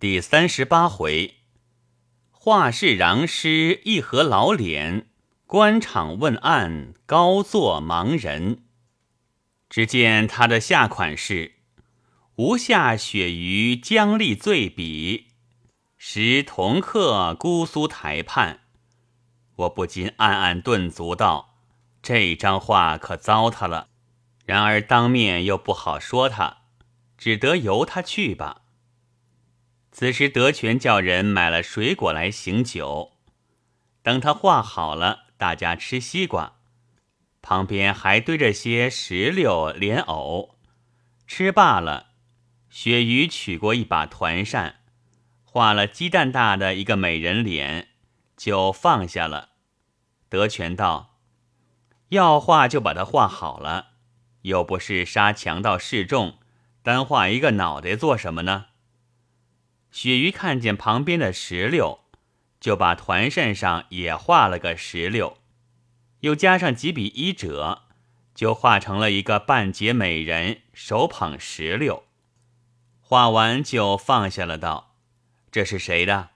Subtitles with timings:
[0.00, 1.38] 第三十八回，
[2.30, 5.08] 画室禳师一合老脸，
[5.44, 8.62] 官场问案高坐盲人。
[9.68, 11.54] 只见他的下款是
[12.38, 15.32] ：“无下雪于江丽醉笔，
[15.96, 18.60] 时同客姑苏台畔。”
[19.56, 21.56] 我不禁暗暗顿足道
[22.00, 23.88] ：“这张画可糟蹋了。”
[24.46, 26.58] 然而当面又不好说他，
[27.16, 28.62] 只得由他去吧。
[29.98, 33.14] 此时德全叫人买了水果来醒酒，
[34.00, 36.58] 等他画好了，大家吃西瓜，
[37.42, 40.54] 旁边还堆着些石榴、莲藕。
[41.26, 42.10] 吃罢了，
[42.70, 44.76] 雪鱼取过一把团扇，
[45.42, 47.88] 画了鸡蛋大的一个美人脸，
[48.36, 49.48] 就放下了。
[50.28, 51.16] 德全道
[52.10, 53.88] ：“要画就把它画好了，
[54.42, 56.38] 又不是杀强盗示众，
[56.84, 58.66] 单画一个脑袋做什么呢？”
[59.90, 62.00] 雪鱼看见旁边的石榴，
[62.60, 65.38] 就把团扇上也画了个石榴，
[66.20, 67.82] 又加上几笔衣褶，
[68.34, 72.04] 就画成了一个半截美人，手捧石榴。
[73.00, 74.94] 画完就放下了，道
[75.50, 76.30] ：“这是谁的？”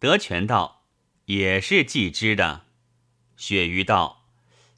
[0.00, 0.84] 德全道
[1.26, 2.62] ：“也是季之的。”
[3.36, 4.24] 雪鱼道：“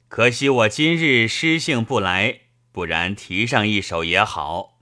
[0.09, 2.41] 可惜我今日诗兴不来，
[2.73, 4.78] 不然提上一首也好。”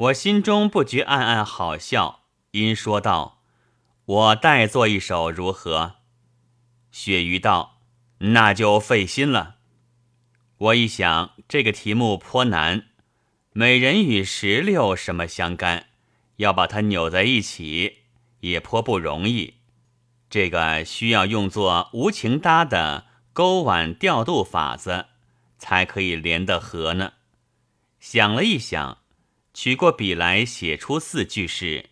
[0.00, 3.42] 我心中不觉暗暗好笑，因说道
[4.06, 5.96] ：“我代做一首如何？”
[6.90, 7.82] 雪鱼道
[8.32, 9.56] ：“那就费心了。”
[10.56, 12.86] 我一想，这个题目颇难，
[13.52, 15.88] 美人与石榴什么相干？
[16.36, 17.98] 要把它扭在一起，
[18.40, 19.56] 也颇不容易。
[20.30, 23.04] 这个需要用作无情搭的
[23.34, 25.08] 钩挽调度法子，
[25.58, 27.12] 才可以连得合呢。
[27.98, 28.99] 想了一想。
[29.62, 31.90] 取过笔来，写出四句是：“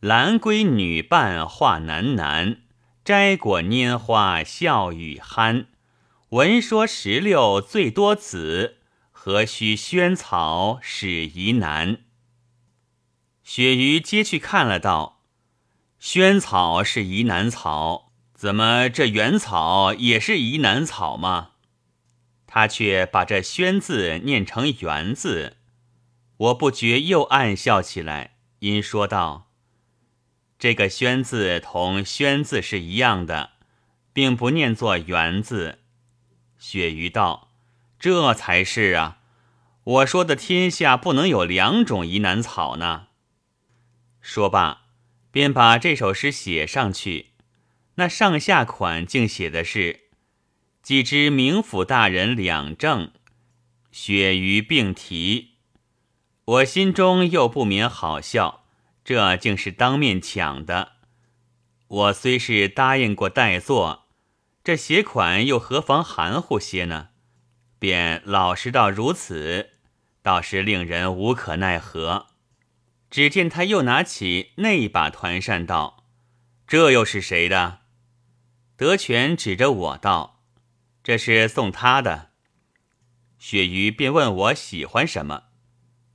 [0.00, 2.58] 兰闺女伴画男男，
[3.02, 5.68] 摘果拈花笑语酣。
[6.28, 8.76] 闻说石榴最多子，
[9.10, 12.02] 何须萱草使疑难？”
[13.42, 15.22] 雪鱼接去看了，道
[15.98, 21.52] ：“萱草是疑难草，怎么这原草也是疑难草吗？”
[22.46, 25.56] 他却把这“萱”字念成“圆”字。
[26.36, 29.52] 我不觉又暗笑起来，因说道
[30.58, 33.52] ：“这个‘宣’字同‘宣’字是一样的，
[34.12, 35.78] 并不念作‘圆’字。”
[36.58, 37.52] 雪鱼道
[38.00, 39.18] ：“这才是啊！
[39.84, 43.08] 我说的天下不能有两种疑难草呢。”
[44.20, 44.86] 说罢，
[45.30, 47.32] 便把这首诗写上去。
[47.96, 50.08] 那上下款竟写的是
[50.82, 53.12] ：“既知名府大人两正，
[53.92, 55.50] 雪鱼并提。”
[56.46, 58.64] 我心中又不免好笑，
[59.02, 60.92] 这竟是当面抢的。
[61.88, 64.08] 我虽是答应过代做，
[64.62, 67.08] 这写款又何妨含糊些呢？
[67.78, 69.70] 便老实到如此，
[70.20, 72.26] 倒是令人无可奈何。
[73.10, 76.04] 只见他又拿起那一把团扇，道
[76.66, 77.80] ：“这又是谁的？”
[78.76, 80.42] 德全指着我道
[81.02, 82.32] ：“这是送他的。”
[83.38, 85.44] 雪鱼便问我喜欢什么。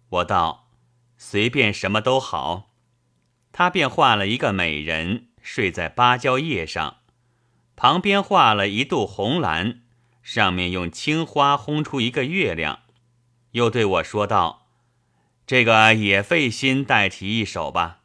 [0.10, 0.70] 我道
[1.18, 2.72] ：“随便什么都好。”
[3.52, 6.98] 他便画了一个美人睡在芭蕉叶上，
[7.76, 9.82] 旁边画了一肚红蓝，
[10.22, 12.82] 上面用青花烘出一个月亮。
[13.52, 14.68] 又对我说道
[15.48, 18.02] ：“这个也费心代题一首吧。”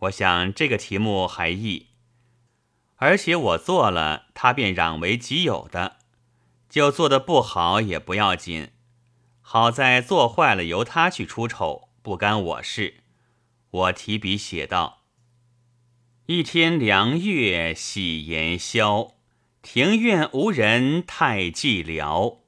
[0.00, 1.88] 我想这个题目还易，
[2.96, 5.98] 而且我做了，他便嚷为己有的，
[6.68, 8.70] 就做的不好也不要紧。
[9.42, 13.02] 好在做坏了，由他去出丑，不干我事。
[13.70, 15.02] 我提笔写道
[16.26, 19.14] ：“一天凉月喜炎宵，
[19.60, 22.38] 庭院无人太寂寥。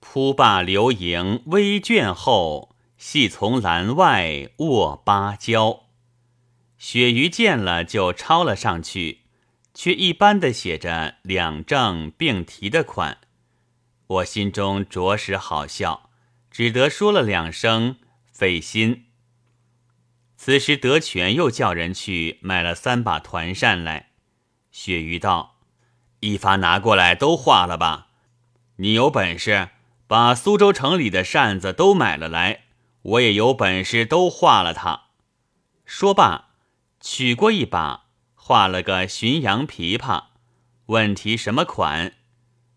[0.00, 5.86] 铺罢流萤微卷后，细从栏外卧芭蕉。”
[6.76, 9.20] 雪鱼见了就抄了上去，
[9.74, 13.18] 却一般的写着两正并提的款。
[14.06, 16.09] 我心中着实好笑。
[16.60, 17.96] 只得说了两声
[18.30, 19.06] 费心。
[20.36, 24.10] 此时德全又叫人去买了三把团扇来。
[24.70, 25.56] 雪鱼道
[26.20, 28.08] ：“一发拿过来都画了吧。
[28.76, 29.70] 你有本事
[30.06, 32.64] 把苏州城里的扇子都买了来，
[33.00, 35.04] 我也有本事都画了它。”
[35.86, 36.50] 说罢，
[37.00, 38.04] 取过一把，
[38.34, 40.24] 画了个浔阳琵琶。
[40.88, 42.12] 问题什么款？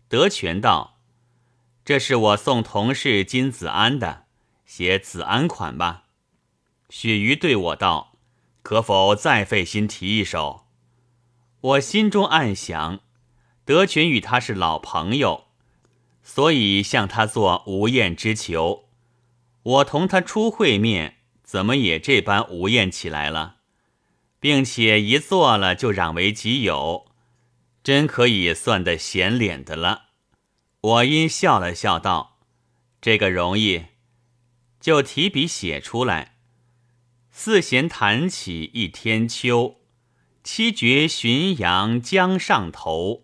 [0.08, 0.93] 德全道。
[1.84, 4.24] 这是我送同事金子安的，
[4.64, 6.04] 写子安款吧。
[6.88, 8.16] 雪鱼对我道
[8.62, 10.64] ：“可否再费心提一首？”
[11.60, 13.00] 我心中暗想，
[13.66, 15.48] 德群与他是老朋友，
[16.22, 18.88] 所以向他做无厌之求。
[19.62, 23.56] 我同他初会面，怎么也这般无厌起来了，
[24.40, 27.06] 并且一做了就攘为己有，
[27.82, 30.03] 真可以算得显脸的了。
[30.84, 32.40] 我因笑了笑道
[33.00, 33.86] ：“这个容易。”
[34.78, 36.36] 就提笔写出来。
[37.30, 39.76] 四弦弹起一天秋，
[40.42, 43.22] 七绝浔阳江上头。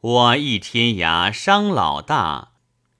[0.00, 2.52] 我一天涯伤老大，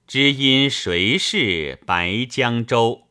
[0.07, 3.09] 知因谁是白江州？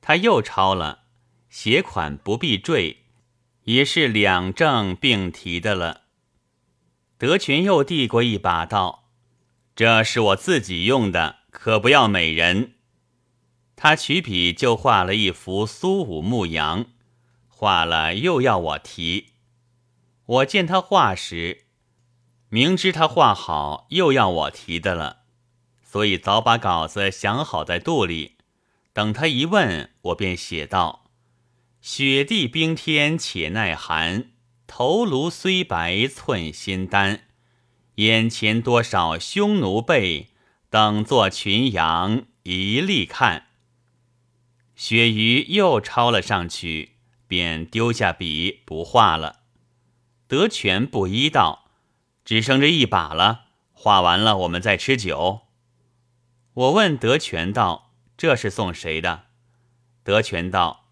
[0.00, 1.04] 他又抄了，
[1.48, 3.04] 写款不必缀，
[3.62, 6.02] 也是两正并提的了。
[7.16, 9.03] 德全又递过一把道
[9.74, 12.74] ：“这是我自己用的，可不要美人。”
[13.76, 16.86] 他取笔就画了一幅苏武牧羊，
[17.48, 19.32] 画了又要我提。
[20.26, 21.64] 我见他画时，
[22.48, 25.24] 明知他画好又要我提的了，
[25.82, 28.36] 所以早把稿子想好在肚里。
[28.92, 31.10] 等他一问，我便写道
[31.82, 34.30] ：“雪地冰天且耐寒，
[34.68, 37.23] 头颅虽白寸心丹。
[37.96, 40.30] 眼前多少匈奴辈，
[40.70, 43.46] 等作群羊一力看。”
[44.76, 46.96] 雪鱼又抄了上去，
[47.28, 49.40] 便丢下笔不画了。
[50.26, 51.70] 德全不依道
[52.24, 55.42] ：“只剩这一把了，画完了我们再吃酒。”
[56.54, 59.26] 我问德全道：“这是送谁的？”
[60.02, 60.86] 德全道：“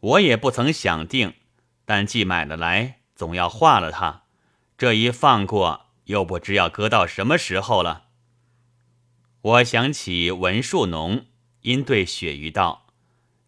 [0.00, 1.34] 我也不曾想定，
[1.84, 4.22] 但既买了来，总要画了它。
[4.76, 8.08] 这一放过，又不知要搁到什么时候了。”
[9.42, 11.26] 我想起文树农，
[11.60, 12.86] 因对雪鱼道。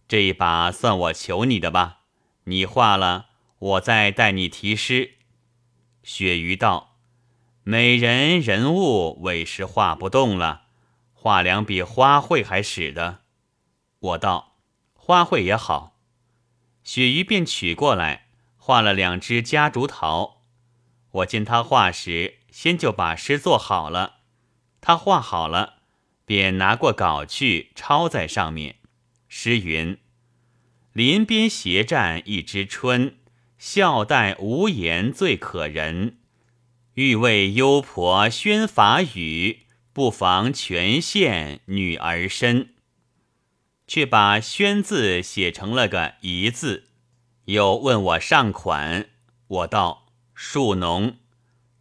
[0.09, 2.01] 这一把算我求你的吧，
[2.45, 3.27] 你画了，
[3.59, 5.15] 我再代你题诗。
[6.03, 6.97] 雪鱼道
[7.65, 10.67] ：“美人人物委实画不动了，
[11.13, 13.23] 画两笔花卉还使得。”
[13.99, 14.59] 我道
[14.95, 15.99] ：“花卉也好。”
[16.85, 20.43] 雪鱼便取过来，画了两只夹竹桃。
[21.11, 24.21] 我见他画时，先就把诗做好了。
[24.81, 25.75] 他画好了，
[26.25, 28.77] 便拿过稿去抄在上面。
[29.29, 29.99] 诗云
[30.95, 33.19] ：“林边斜站一枝春，
[33.59, 36.17] 笑带无言最可人。
[36.95, 42.71] 欲为幽婆宣法语，不妨全献女儿身。”
[43.87, 46.89] 却把“宣”字写成了个“一”字，
[47.45, 49.11] 又问我上款，
[49.47, 51.19] 我道：“树农。”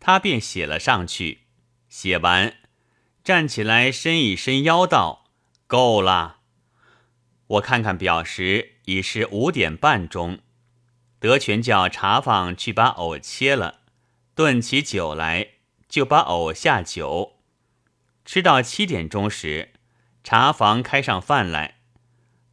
[0.05, 1.45] 他便写了上去。
[1.89, 2.57] 写完，
[3.23, 5.31] 站起来伸一伸腰道
[5.65, 6.41] ：“够了。”
[7.57, 10.41] 我看看表时已是五点半钟，
[11.17, 13.79] 德全叫茶坊去把藕切了，
[14.35, 15.53] 炖起酒来，
[15.89, 17.39] 就把藕下酒。
[18.23, 19.73] 吃到七点钟时，
[20.23, 21.79] 茶房开上饭来，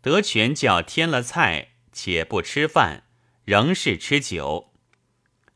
[0.01, 3.03] 德全叫添了菜，且不吃饭，
[3.45, 4.73] 仍是吃酒，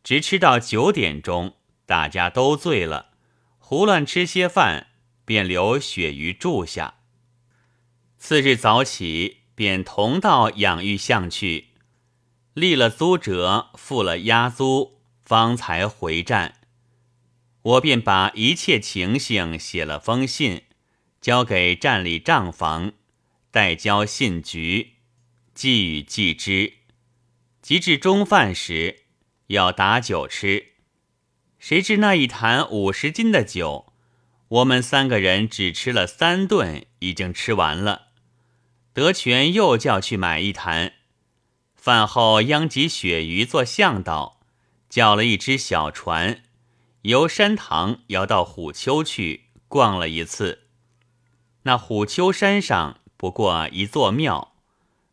[0.05, 1.56] 直吃到九点钟，
[1.87, 3.13] 大家都醉了，
[3.59, 4.89] 胡乱吃些饭，
[5.25, 6.95] 便留鳕鱼住下。
[8.19, 11.69] 次日早起，便同到养育巷去，
[12.55, 16.57] 立了租折，付了押租，方才回站。
[17.63, 20.63] 我便把一切情形写了封信，
[21.21, 22.93] 交给站里账房，
[23.51, 24.95] 代交信局，
[25.55, 26.73] 寄与寄之。
[27.63, 29.05] 及至中饭时，
[29.49, 30.75] 要打酒吃，
[31.69, 33.93] 谁知那一坛五十斤的酒，
[34.47, 38.11] 我们三个人只吃了三顿，已经吃完了。
[38.93, 40.93] 德全又叫去买一坛，
[41.75, 44.39] 饭后央及鳕鱼做向导，
[44.89, 46.45] 叫了一只小船，
[47.03, 50.69] 由山塘摇到虎丘去逛了一次。
[51.65, 54.55] 那虎丘山上不过一座庙，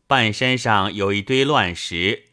[0.06, 2.26] 半山上有一堆乱石，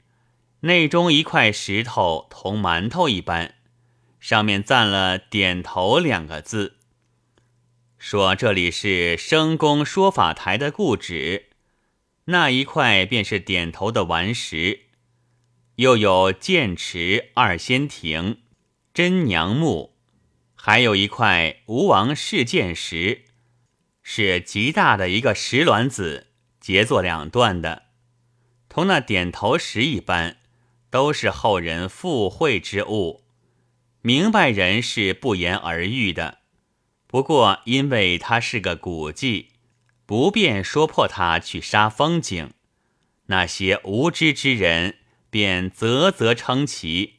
[0.61, 3.55] 内中一块石头同馒头一般，
[4.21, 6.77] 上面赞了“点头”两个字。
[7.99, 11.47] 说这里是生公说法台的故址，
[12.27, 14.83] 那一块便是点头的顽石，
[15.77, 18.43] 又有剑池二仙亭、
[18.95, 19.95] 真娘墓，
[20.55, 23.25] 还有一块吴王试剑石，
[24.03, 26.29] 是极大的一个石卵子，
[26.61, 27.85] 截作两段的，
[28.69, 30.39] 同那点头石一般，
[30.91, 33.25] 都是后人附会之物，
[34.03, 36.39] 明白人是不言而喻的。
[37.07, 39.49] 不过，因为它是个古迹，
[40.07, 42.53] 不便说破它去杀风景。
[43.27, 44.97] 那些无知之人
[45.29, 47.17] 便啧啧称奇，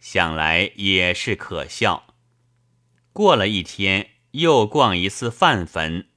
[0.00, 2.14] 想来也是可笑。
[3.12, 6.08] 过了一天，又逛一次范坟，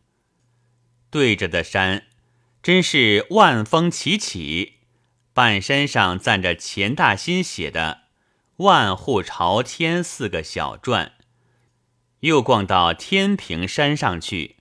[1.10, 2.08] 对着的山
[2.64, 4.76] 真是万峰齐起，
[5.34, 8.04] 半山上站着钱大新写的
[8.58, 11.12] “万户朝天”四个小篆。
[12.22, 14.56] 又逛到天平山上去，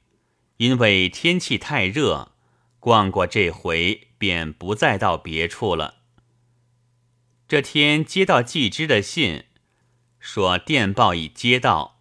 [0.58, 2.32] 因为天气太热，
[2.78, 6.02] 逛过这回便不再到别处了。
[7.46, 9.44] 这天接到季之的信，
[10.18, 12.00] 说电报已接到，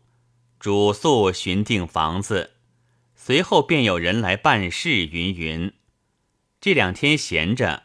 [0.60, 2.56] 主宿寻定房子，
[3.16, 5.72] 随后便有人来办事，云云。
[6.60, 7.84] 这两天闲着，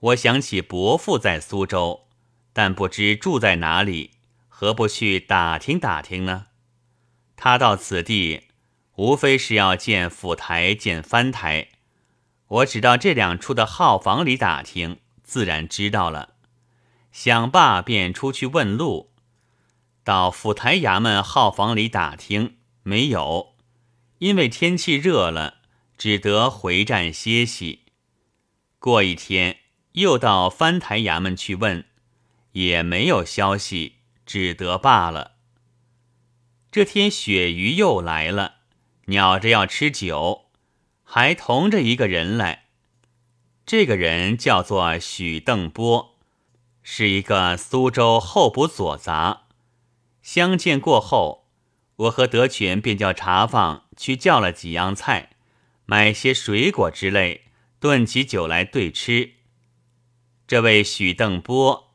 [0.00, 2.07] 我想起伯父在苏州，
[2.58, 4.14] 但不知住在哪里，
[4.48, 6.46] 何不去打听打听呢？
[7.36, 8.48] 他到此地，
[8.96, 11.68] 无非是要见府台、见藩台。
[12.48, 16.30] 我只到这两处的号房里打听，自然知道了。
[17.12, 19.12] 想罢，便出去问路。
[20.02, 23.54] 到府台衙门号房里打听，没有，
[24.18, 25.58] 因为天气热了，
[25.96, 27.84] 只得回站歇息。
[28.80, 29.58] 过一天，
[29.92, 31.84] 又到藩台衙门去问，
[32.52, 35.36] 也没有消息，只得罢了。
[36.70, 38.56] 这天雪鱼又来了，
[39.06, 40.50] 鸟着要吃酒，
[41.02, 42.66] 还同着一个人来。
[43.64, 46.18] 这个人叫做许邓波，
[46.82, 49.48] 是一个苏州候补左杂。
[50.22, 51.48] 相见过后，
[51.96, 55.30] 我和德全便叫茶坊去叫了几样菜，
[55.86, 57.46] 买些水果之类，
[57.80, 59.34] 炖起酒来对吃。
[60.46, 61.87] 这位许邓波，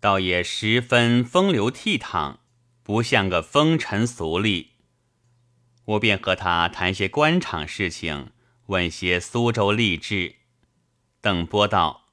[0.00, 2.36] 倒也十分风流倜傥。
[2.82, 4.68] 不像个风尘俗吏，
[5.84, 8.30] 我便和他谈些官场事情，
[8.68, 10.36] 问些苏州吏治。
[11.20, 12.06] 邓波道：“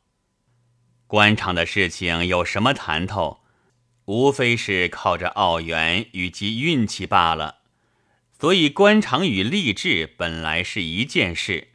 [1.08, 3.46] 官场的事情有什么谈头？
[4.04, 7.60] 无非是靠着澳元与及运气罢了。
[8.38, 11.70] 所以官场与吏治本来是一件事。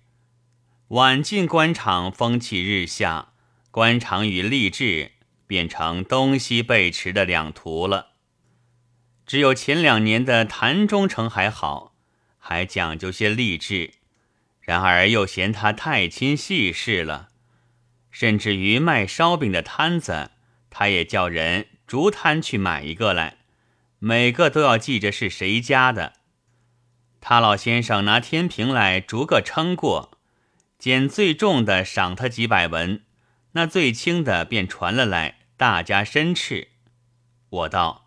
[0.89, 3.33] 晚近官场风气日下，
[3.71, 5.13] 官场与吏治
[5.51, 8.11] 变成东西背驰的两途了。”
[9.27, 11.97] 只有前两年的谭中丞还好，
[12.39, 13.95] 还讲究些励志；
[14.61, 17.31] 然而又嫌他太亲细事了，
[18.13, 20.31] 甚至于卖烧饼的摊子，
[20.71, 23.39] 他也叫人逐摊去买一个来，
[23.99, 26.13] 每个都要记着是谁家的。
[27.21, 30.17] 他老先生拿天平来逐个称过，
[30.79, 33.03] 捡最重的赏他几百文，
[33.53, 36.69] 那最轻的便传了来，大家申斥。
[37.51, 38.07] 我道。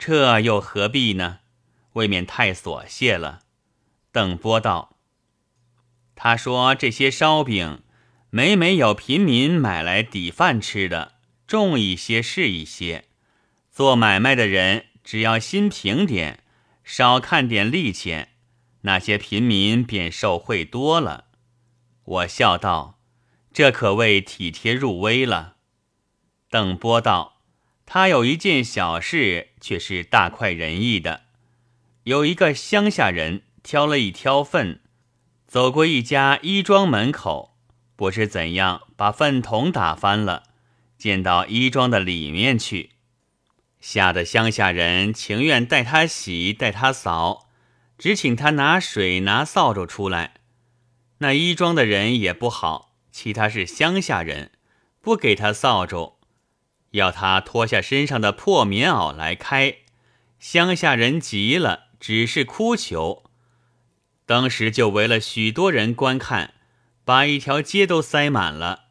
[0.00, 1.38] 这又何必呢？
[1.92, 3.42] 未免太琐屑了。
[4.10, 4.96] 邓波道
[6.16, 7.84] ：“他说这些烧饼，
[8.30, 11.14] 每每有平民买来抵饭吃的，
[11.46, 13.04] 重一些是一些。
[13.70, 16.42] 做买卖的人只要心平点，
[16.82, 18.30] 少看点利钱，
[18.80, 21.26] 那些平民便受贿多了。”
[22.02, 22.98] 我笑道
[23.54, 25.54] ：“这可谓体贴入微了。”
[26.50, 27.36] 邓波道。
[27.86, 31.22] 他有一件小事，却是大快人意的。
[32.02, 34.80] 有一个乡下人挑了一挑粪，
[35.46, 37.56] 走过一家衣庄门口，
[37.96, 40.42] 不知怎样把粪桶打翻了，
[40.98, 42.90] 溅到衣庄的里面去，
[43.80, 47.48] 吓得乡下人情愿带他洗，带他扫，
[47.96, 50.34] 只请他拿水拿扫帚出来。
[51.20, 54.50] 那衣庄的人也不好，其他是乡下人，
[55.00, 56.17] 不给他扫帚。
[56.92, 59.78] 要他脱下身上的破棉袄来开，
[60.38, 63.24] 乡下人急了，只是哭求。
[64.24, 66.54] 当时就围了许多人观看，
[67.04, 68.86] 把一条街都塞满了。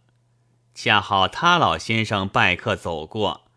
[0.75, 3.49] 恰好他老先生拜客走过，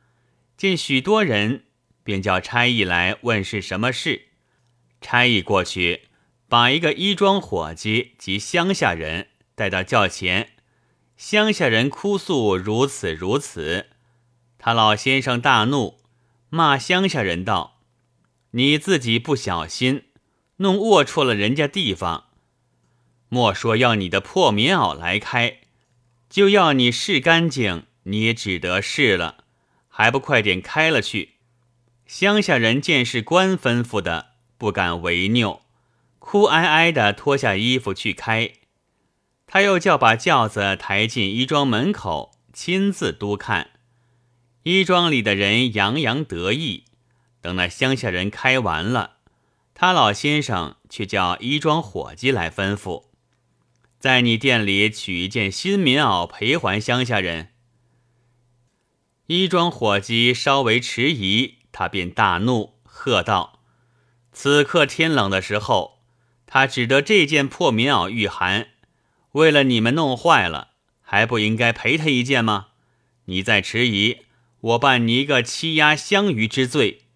[0.56, 1.64] 见许多人，
[2.02, 4.28] 便叫差役来问是什么事。
[5.02, 6.09] 差役过去，
[6.49, 10.52] 把一个衣装伙计及乡下人带到轿前，
[11.18, 13.89] 乡下人哭诉如此如此。
[14.62, 16.00] 他老先生大怒，
[16.50, 17.81] 骂乡下人道
[18.52, 20.05] ：“你自己不小心，
[20.59, 22.26] 弄龌龊了人家地方。
[23.31, 25.61] 莫说要你的破棉袄来开，
[26.29, 29.45] 就要你试干净，你也只得试了，
[29.88, 31.37] 还不快点开了去？”
[32.05, 35.62] 乡下人见是官吩咐的，不敢违拗，
[36.19, 38.52] 哭哀哀的脱下衣服去开。
[39.47, 43.71] 他又叫把轿子抬进衣庄门口，亲自督看。
[44.62, 46.85] 衣庄里的人洋洋得意，
[47.40, 49.17] 等那乡下人开完了，
[49.73, 53.05] 他老先生却叫衣庄伙计来吩咐：
[53.99, 57.52] 在你店里取一件新棉袄赔还乡下人。”
[59.29, 63.61] 衣庄伙计稍微迟疑，他便大怒，喝道
[64.33, 66.00] ：“此刻天冷的时候，
[66.45, 68.69] 他只得这件破棉袄御寒，
[69.33, 72.67] 为了你们弄坏了，还不应该赔他一件吗？
[73.26, 74.26] 你再迟疑，
[74.61, 77.07] 我办你一个欺压乡余之罪。”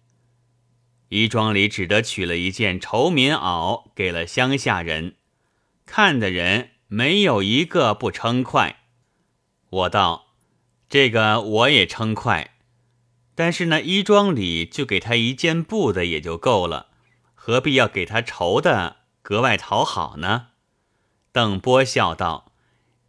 [1.09, 5.15] 衣庄里只得取了一件绸棉袄给了乡下人，
[5.85, 8.79] 看的人没有一个不称快。
[9.69, 10.33] 我道
[10.89, 12.55] ：“这个我也称快，
[13.35, 16.87] 但是那衣庄里就给他一件布的也就够了，
[17.35, 20.47] 何必要给他绸的格外讨好呢？”
[21.31, 22.51] 邓波笑道：“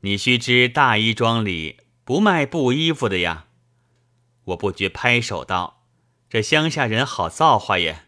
[0.03, 3.46] 你须知大衣庄里不卖布衣服的呀。”
[4.47, 5.85] 我不觉拍手道。
[6.29, 8.07] 这乡下人好造化耶。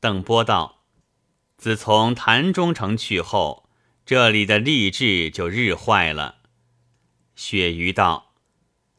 [0.00, 0.84] 邓波道
[1.56, 3.68] ：“自从谭中城去后，
[4.04, 6.36] 这里的吏治就日坏了。”
[7.34, 8.34] 雪鱼道：“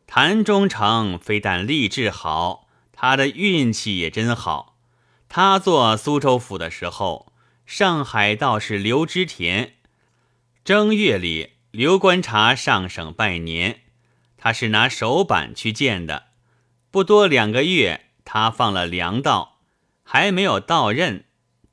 [0.07, 4.79] 谭中城非但吏治好，他的运气也真好。
[5.29, 7.31] 他做苏州府的时候，
[7.65, 9.75] 上海道士刘知田，
[10.63, 13.81] 正月里刘观察上省拜年，
[14.41, 16.29] 他是拿手板去见的。”
[16.89, 19.59] 不多两个月，他放了粮道，
[20.03, 21.23] 还没有到任。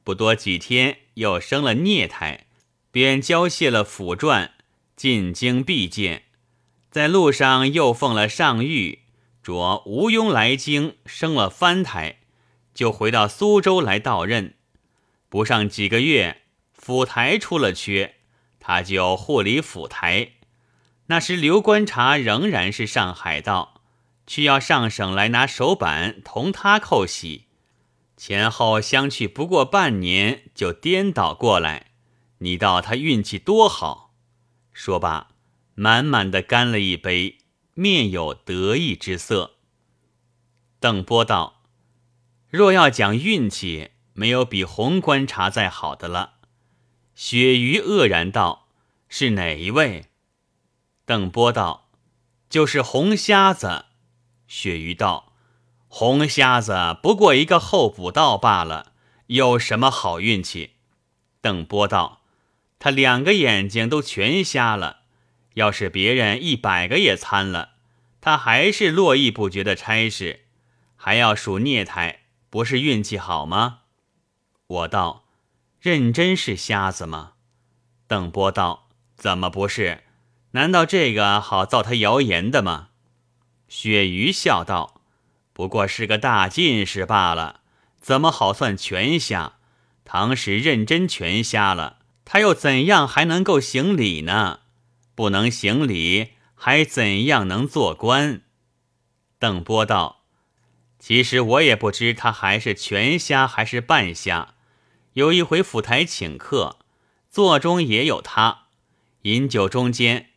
[0.04, 2.46] 不多几天，又生了孽胎，
[2.92, 4.52] 便交卸了府传，
[4.94, 6.24] 进京必见。
[6.90, 9.00] 在路上又奉了上谕，
[9.42, 12.20] 着吴庸来京，生了藩台，
[12.72, 14.54] 就回到苏州来到任。
[15.28, 18.14] 不上几个月，府台出了缺，
[18.60, 20.30] 他就护理府台。
[21.08, 23.74] 那时刘观察仍然是上海道。
[24.30, 27.46] 却要上省来拿手板同他扣喜，
[28.14, 31.92] 前后相去不过半年，就颠倒过来。
[32.40, 34.12] 你道他运气多好？
[34.74, 35.28] 说罢，
[35.74, 37.38] 满满的干了一杯，
[37.72, 39.54] 面有得意之色。
[40.78, 41.62] 邓波道
[42.50, 46.34] ：“若要讲运气，没有比红观察再好的了。”
[47.16, 48.68] 鳕鱼愕然道
[49.08, 50.04] ：“是哪一位？”
[51.08, 51.88] 邓波道
[52.50, 53.86] ：“就是红瞎子。”
[54.46, 55.32] 鳕鱼道
[55.88, 58.92] ：“红瞎子不过一个候补道罢了，
[59.28, 60.74] 有什么好运气？”
[61.40, 62.20] 邓波道
[62.78, 64.98] ：“他两个眼睛都全瞎了，
[65.54, 67.70] 要是别人一百个也参了，
[68.20, 70.44] 他还是络绎不绝的差事，
[70.94, 73.78] 还要数孽胎，不是运气好吗？”
[74.68, 75.24] 我道
[75.80, 77.32] ：“认真是瞎子吗？”
[78.06, 80.04] 邓波道：“怎么不是？
[80.52, 82.88] 难道这个好造他谣言的吗？”
[83.68, 85.02] 鳕鱼笑道
[85.52, 87.60] ：“不过是个大进士罢了，
[88.00, 89.54] 怎么好算全瞎？
[90.04, 94.60] 唐时认真全瞎了，他又怎样还能够行礼呢？
[95.14, 98.40] 不能行礼，还怎样能做官？”
[99.38, 100.22] 邓波道
[100.98, 104.54] ：“其实我也不知他还是全瞎还是半瞎。
[105.12, 106.78] 有一回府台请客，
[107.30, 108.68] 座中也有他，
[109.22, 110.30] 饮酒中间，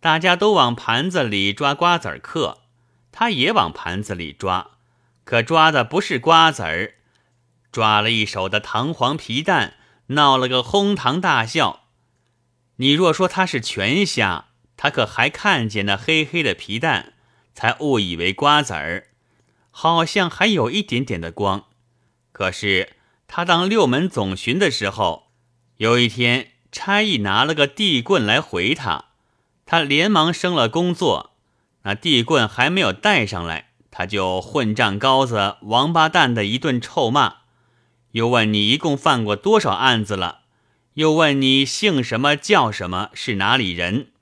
[0.00, 2.58] 大家都往盘子里抓瓜子儿嗑。”
[3.10, 4.72] 他也往盘子里抓，
[5.24, 6.94] 可抓的不是瓜子儿，
[7.72, 9.74] 抓了一手的糖黄皮蛋，
[10.08, 11.86] 闹了个哄堂大笑。
[12.76, 17.14] 你若说他是全瞎，他可还看见那黑黑的皮蛋，
[17.54, 19.08] 才误以为瓜子儿，
[19.72, 21.64] 好像还有一点点的光。
[22.30, 22.94] 可是
[23.26, 25.32] 他当六门总巡的时候，
[25.78, 29.06] 有一天差役拿了个地棍来回他，
[29.70, 31.32] 他连忙升了工作。
[31.82, 37.40] 那地棍还没有带上来，他就混账羔子、王八蛋的一顿臭骂，
[38.12, 40.40] 又问你一共犯过多少案子了，
[40.94, 44.12] 又问你姓什么叫什么，是哪里人？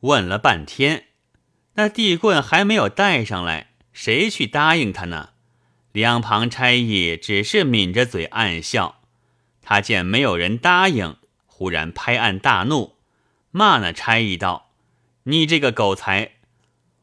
[0.00, 1.06] 问了半天，
[1.76, 5.30] 那地棍还没有带上来，谁去答应他呢？
[5.92, 9.00] 两旁差役只是抿着嘴暗笑。
[9.62, 11.16] 他见没有人答应，
[11.46, 12.96] 忽然拍案大怒，
[13.50, 14.72] 骂那差役道
[15.24, 16.32] ：“你这个狗才！”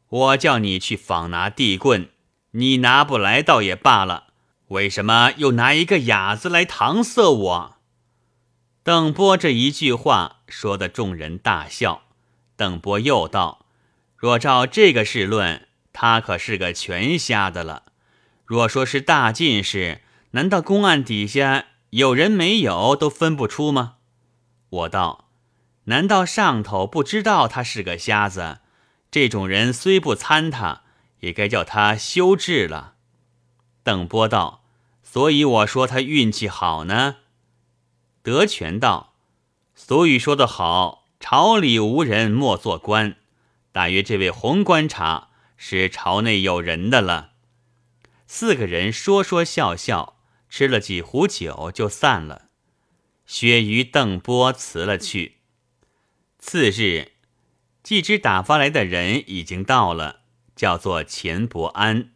[0.09, 2.09] 我叫你去访拿地棍，
[2.51, 4.27] 你拿不来倒也罢了，
[4.67, 7.77] 为什么又拿一个哑子来搪塞我？
[8.83, 12.01] 邓波这一句话说的众人大笑。
[12.57, 13.65] 邓波又道
[14.17, 17.83] ：“若照这个事论，他可是个全瞎的了。
[18.45, 23.95] 若说是大进士，难道公案底下有人没有都分不出吗？”
[24.69, 25.29] 我道
[25.85, 28.59] ：“难道上头不知道他是个瞎子？”
[29.11, 30.83] 这种人虽不参他，
[31.19, 32.93] 也该叫他休治了。
[33.83, 34.63] 邓波道
[35.03, 37.17] ：“所以我说他运气好呢。”
[38.23, 39.15] 德全道
[39.75, 43.17] ：“俗语说得好，朝里无人莫做官。
[43.73, 47.31] 大约这位红观察是朝内有人的了。
[48.27, 50.17] 四个人说说笑笑，
[50.47, 52.43] 吃了几壶酒就散了。
[53.25, 55.40] 鳕鱼、邓波辞了去。
[56.41, 57.13] 次日，
[57.83, 60.21] 季之打发来的人已经到了，
[60.55, 62.11] 叫做钱伯安，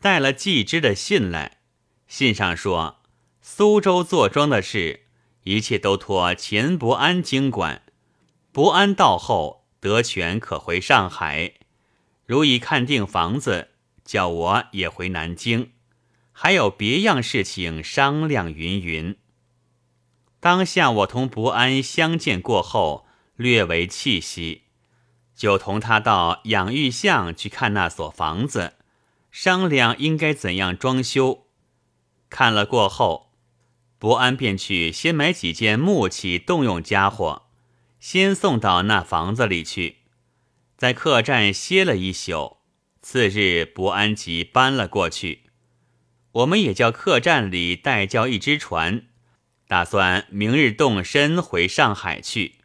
[0.00, 1.58] 带了季之的信来。
[2.06, 3.02] 信上说，
[3.40, 5.06] 苏州坐庄的事，
[5.44, 7.82] 一切都托钱伯安经管。
[8.52, 9.64] 伯安到后。
[9.78, 11.52] 德全可回上海，
[12.24, 13.68] 如已看定房子，
[14.04, 15.70] 叫我也回南京，
[16.32, 18.52] 还有别样事情商量。
[18.52, 19.16] 云云。
[20.40, 23.05] 当下我同伯安相见过后，
[23.36, 24.62] 略为气息，
[25.34, 28.74] 就同他到养育巷去看那所房子，
[29.30, 31.46] 商量应该怎样装修。
[32.28, 33.32] 看了过后，
[33.98, 37.42] 伯安便去先买几件木器动用家伙。
[37.98, 39.96] 先送到那房子里去，
[40.76, 42.58] 在客栈歇了一宿。
[43.00, 45.44] 次日，伯安即搬了过去。
[46.32, 49.06] 我们也叫客栈里代叫一只船，
[49.66, 52.56] 打算明日动身回上海去。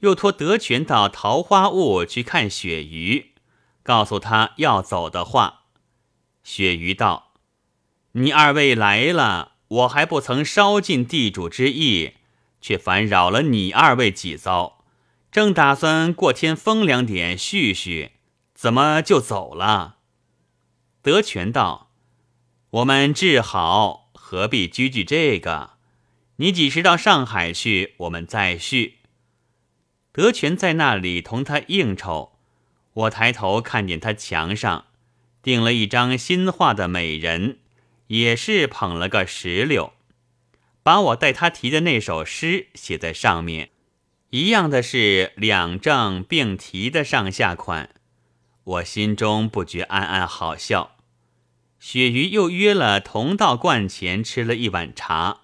[0.00, 3.32] 又托德全到桃花坞去看鳕鱼，
[3.82, 5.62] 告诉他要走的话。
[6.44, 7.32] 鳕鱼道
[8.12, 12.14] ：“你二位来了，我还不曾烧尽地主之意。”
[12.58, 14.84] 却烦扰了你二位几遭，
[15.30, 18.12] 正打算过天风凉点叙叙，
[18.54, 19.98] 怎么就走了？
[21.00, 21.92] 德全道
[22.70, 25.74] ：“我们治好，何必拘拘这个？
[26.36, 28.98] 你几时到上海去，我们再叙。”
[30.16, 32.32] 德全在那里同他应酬，
[32.94, 34.86] 我抬头看见他墙上
[35.42, 37.58] 钉了一张新画的美人，
[38.06, 39.92] 也是捧了个石榴。
[40.82, 43.68] 把我带他提的那首诗写在上面，
[44.30, 47.90] 一样的是两正并提的上下款，
[48.64, 50.96] 我心中不觉暗暗好笑。
[51.78, 55.40] 雪鱼又约了同道观前吃了一碗茶，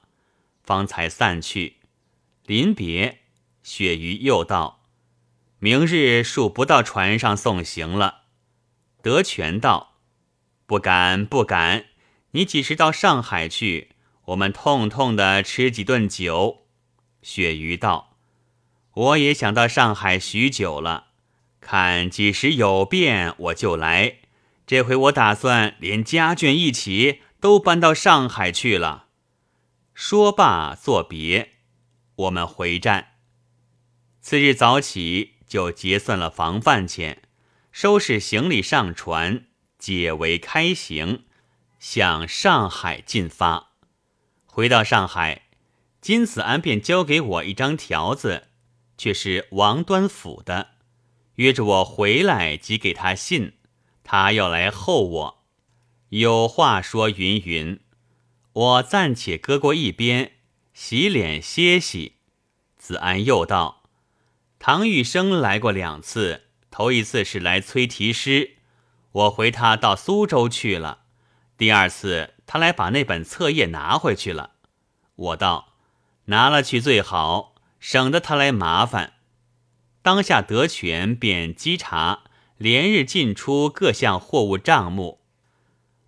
[0.64, 1.74] 方才散去。
[2.46, 3.18] 临别，
[3.62, 4.82] 鳕鱼又道
[5.58, 8.22] ：“明日恕不到船上送行了。”
[9.02, 9.94] 德全道
[10.66, 11.86] ：“不敢不敢，
[12.32, 13.90] 你几时到上海去？”
[14.26, 16.66] 我们痛痛的吃几顿酒。
[17.22, 18.16] 鳕鱼道
[18.94, 21.08] ：“我也想到上海许久了，
[21.60, 24.18] 看几时有变我就来。
[24.64, 29.08] 这回我打算连家眷一起都搬到上海去了。”
[29.92, 31.54] 说罢作别，
[32.14, 33.11] 我们回站。
[34.22, 37.22] 次日早起就结算了房饭钱，
[37.72, 39.46] 收拾行李上船，
[39.80, 41.24] 解围开行，
[41.80, 43.72] 向上海进发。
[44.46, 45.48] 回到上海，
[46.00, 48.46] 金子安便交给我一张条子，
[48.96, 50.68] 却是王端甫的，
[51.34, 53.54] 约着我回来即给他信，
[54.04, 55.44] 他要来候我，
[56.10, 57.80] 有话说云云。
[58.52, 60.34] 我暂且搁过一边，
[60.72, 62.18] 洗脸歇息。
[62.78, 63.81] 子安又道
[64.64, 68.58] ：“唐玉生来过两次，头一次是来催题诗，
[69.10, 71.00] 我回他到苏州去了。
[71.58, 74.50] 第二次。”他来把那本册页拿回去了，
[75.14, 75.72] 我道
[76.26, 79.14] 拿了去最好，省得他来麻烦。
[80.02, 82.24] 当下德全便稽查，
[82.58, 85.22] 连日进出各项货物账目。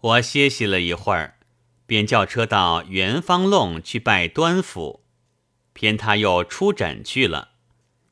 [0.01, 1.39] 我歇息了一会儿，
[1.87, 5.07] 便叫车到元芳弄去拜端府，
[5.73, 7.53] 偏他又出诊去了。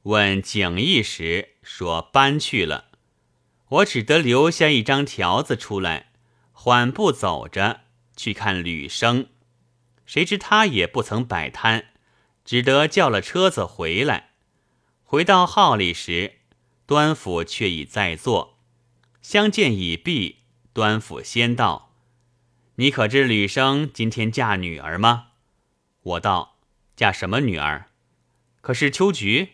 [0.03, 2.87] 问景义时，说搬去了。
[3.69, 6.11] 我只得留下一张条子出来，
[6.51, 7.83] 缓步走着。
[8.15, 9.29] 去看吕生，
[10.05, 11.87] 谁知他也不曾摆摊，
[12.45, 14.33] 只得叫了车子回来。
[15.03, 16.41] 回到号里时，
[16.85, 18.59] 端府却已在座，
[19.23, 20.41] 相见已毕。
[20.75, 21.95] 端府先道
[22.77, 25.29] ：“你可知吕生今天嫁女儿吗？”
[26.03, 26.59] 我道
[26.95, 27.88] ：“嫁什么女儿？
[28.61, 29.53] 可是秋菊？”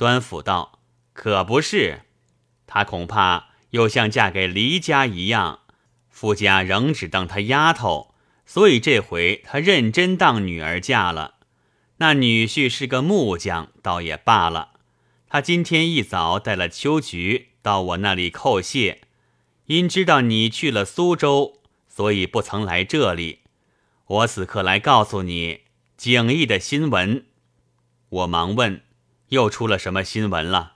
[0.00, 0.80] 端府道
[1.12, 2.04] ：“可不是，
[2.66, 5.60] 她恐怕又像嫁给黎家一样。”
[6.08, 8.14] 夫家仍只当她丫头，
[8.46, 11.34] 所以这回她认真当女儿嫁了。
[11.98, 14.70] 那女婿是个木匠，倒也罢了。
[15.28, 19.02] 他今天一早带了秋菊到我那里叩谢，
[19.66, 23.40] 因知道你去了苏州，所以不曾来这里。
[24.06, 25.64] 我此刻来告诉你
[25.98, 27.26] 景逸的新闻。
[28.08, 28.82] 我忙问，
[29.30, 30.74] 又出了什么新闻了？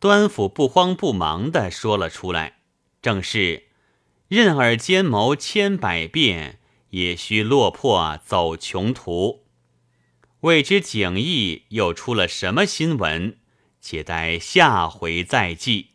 [0.00, 2.58] 端府不慌不忙地说了出来，
[3.00, 3.68] 正是。
[4.28, 6.58] 任尔奸谋千百遍，
[6.90, 9.46] 也须落魄走穷途。
[10.40, 13.38] 未知景逸又出了什么新闻？
[13.80, 15.90] 且待下回再记。